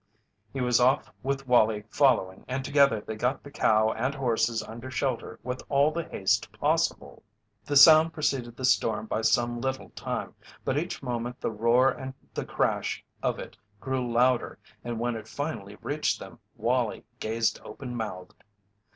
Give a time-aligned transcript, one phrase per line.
[0.51, 4.89] He was off with Wallie following and together they got the cow and horses under
[4.89, 7.21] shelter with all the haste possible.
[7.65, 10.33] The sound preceded the storm by some little time,
[10.65, 15.27] but each moment the roar and the crash of it grew louder and when it
[15.27, 18.43] finally reached them Wallie gazed open mouthed.